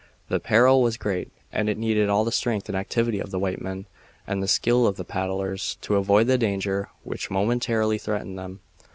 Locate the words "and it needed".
1.53-2.09